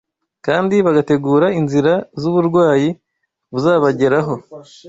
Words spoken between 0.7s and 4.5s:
bagategura inzira z’uburwayi buzabageraho.